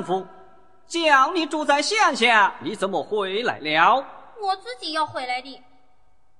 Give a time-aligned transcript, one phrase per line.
[0.00, 0.26] 丈夫，
[0.86, 3.96] 叫你住在乡下，你怎么回来了？
[4.40, 5.62] 我自己要回来的。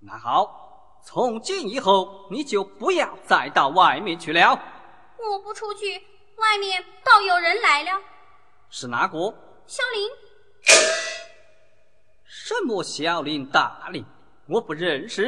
[0.00, 4.58] 那好，从今以后你就不要再到外面去了。
[5.18, 5.98] 我不出去，
[6.36, 8.00] 外面倒有人来了。
[8.70, 9.18] 是哪个？
[9.66, 10.10] 小林。
[12.24, 14.02] 什么小林大林？
[14.48, 15.22] 我不认识。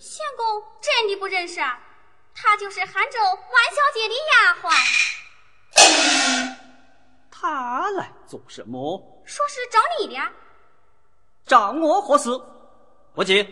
[0.00, 1.78] 相公真的不认识啊？
[2.34, 5.05] 她就是杭州万小姐的丫鬟。
[7.46, 9.22] 她来做什么？
[9.24, 10.20] 说是找你的。
[11.46, 12.28] 找我何事？
[13.14, 13.46] 不见。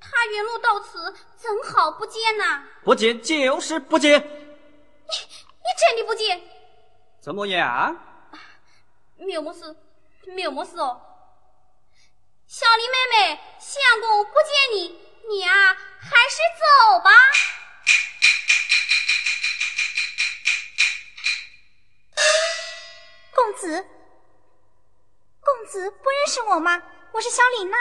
[0.00, 2.62] 他原路到此，怎好不见呢？
[2.84, 4.12] 不见就是不见。
[4.20, 6.40] 你你真的不见？
[7.20, 7.96] 怎么样？
[9.16, 9.74] 没有么事，
[10.26, 11.00] 没有么事哦。
[12.46, 17.10] 小林妹妹，相公不见你，你啊，还是走吧。
[23.64, 23.86] 子，
[25.40, 26.82] 公子不认识我吗？
[27.12, 27.76] 我是小林娜。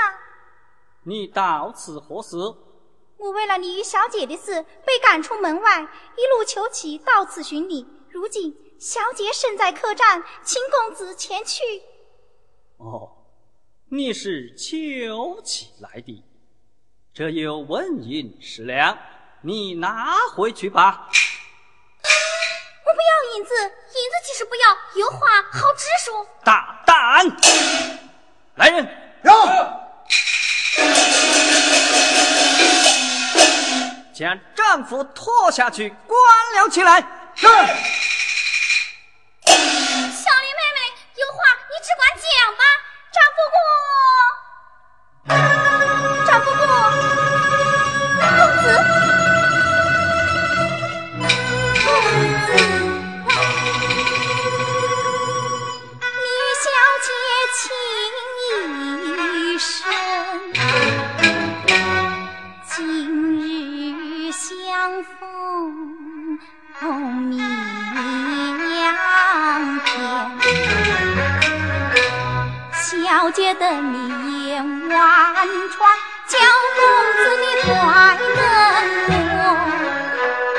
[1.03, 2.37] 你到此何事？
[3.17, 7.85] 我为了你与小姐的事，被赶出门外，一路求乞到此寻你。
[8.09, 11.61] 如今小姐身在客栈，请公子前去。
[12.77, 13.11] 哦，
[13.89, 16.23] 你是求乞来的，
[17.13, 18.97] 这有纹银十两，
[19.41, 21.09] 你拿回去吧。
[23.35, 23.71] 银子，银子
[24.23, 25.17] 即使不要，有话
[25.51, 26.27] 好直说。
[26.43, 27.25] 大胆！
[28.55, 28.87] 来人，
[29.23, 29.35] 让。
[34.13, 36.19] 将丈夫拖下去，关
[36.55, 37.03] 了起来。
[37.33, 37.47] 是。
[73.23, 75.00] 小姐的你言婉
[75.72, 75.89] 传，
[76.28, 76.38] 叫
[76.75, 76.84] 公
[77.16, 77.72] 子你快
[78.35, 78.44] 跟
[79.39, 79.39] 我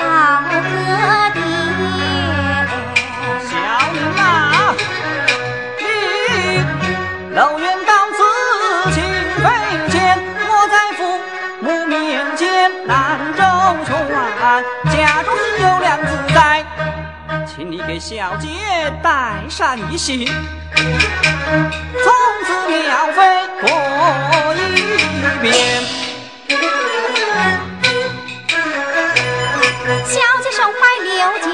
[0.01, 0.03] 到
[0.49, 0.73] 个
[1.35, 1.37] 店。
[3.45, 3.53] 小
[3.93, 4.25] 女啊，
[5.79, 5.85] 你
[7.35, 8.19] 楼远到此
[8.95, 8.97] 情
[9.43, 9.45] 非
[9.91, 10.17] 浅，
[10.49, 10.99] 我在父
[11.61, 13.43] 母面前难周
[13.85, 13.93] 全，
[14.91, 15.29] 家中
[15.61, 16.65] 有两子在，
[17.47, 18.49] 请你给小姐
[19.03, 20.27] 带上一信。
[20.77, 22.07] 从
[22.45, 23.19] 此鸟飞
[23.61, 23.65] 过
[24.55, 24.59] 一
[25.41, 25.47] 遍，
[30.05, 30.75] 小姐身怀
[31.05, 31.49] 六甲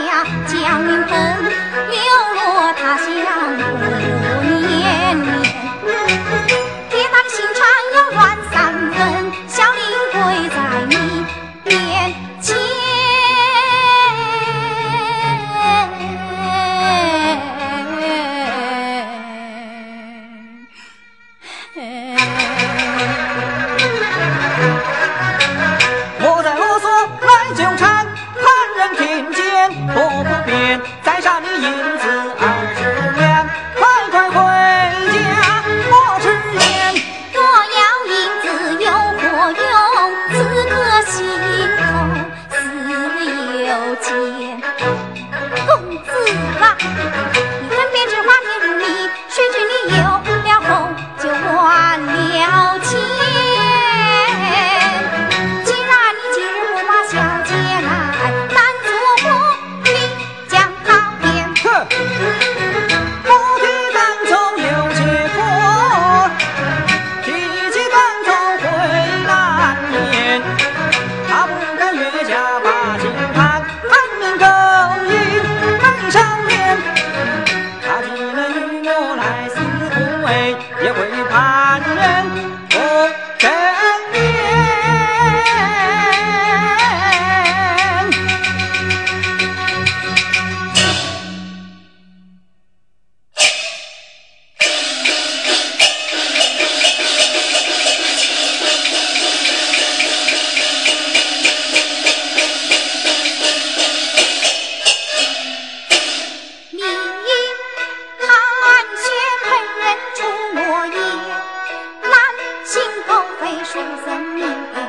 [113.72, 114.43] 是怎命
[114.75, 114.81] 的？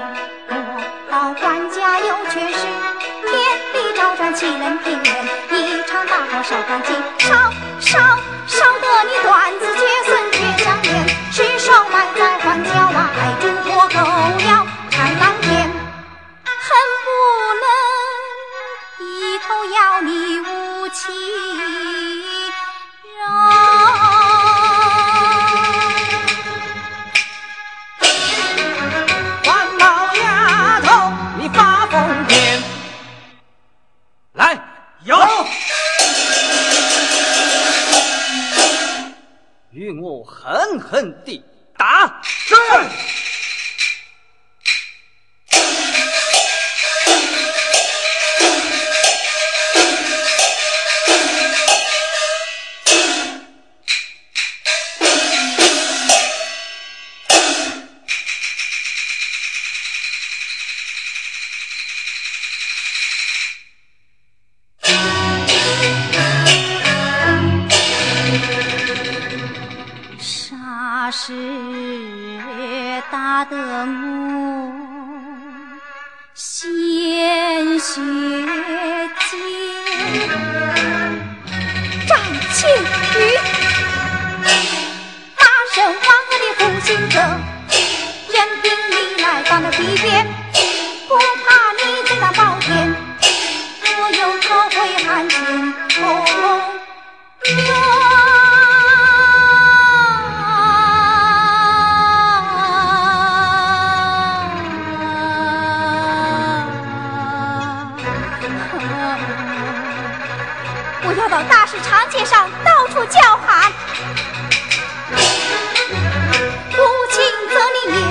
[0.49, 0.53] 我
[1.11, 2.65] 到官家有却是
[3.27, 3.31] 天
[3.73, 5.05] 地昭彰，岂能平人？
[5.51, 7.60] 一场大火烧干净，烧。
[39.71, 41.41] 与我狠狠地
[41.77, 42.21] 打！
[42.21, 42.53] 是。
[71.11, 71.33] 是
[73.11, 74.71] 打得我
[76.33, 78.60] 鲜血。
[111.03, 113.71] 我要到大市长街上到处叫喊，
[116.69, 116.77] 不
[117.09, 117.19] 请
[117.49, 118.05] 则你有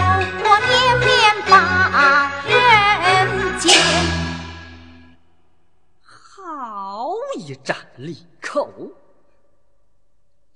[0.45, 1.09] 我年面
[1.49, 1.53] 把
[2.49, 3.71] 人间。
[6.03, 8.69] 好一战利口！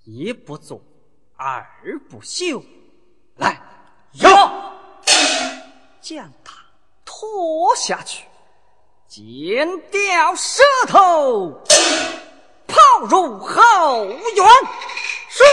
[0.03, 0.83] 一不做，
[1.37, 1.65] 二
[2.11, 2.61] 不休。
[3.37, 3.61] 来，
[4.15, 4.75] 要
[6.01, 6.57] 将他
[7.05, 8.27] 拖下去，
[9.07, 11.63] 剪掉舌头，
[12.75, 14.47] 炮入后园。
[15.29, 15.45] 是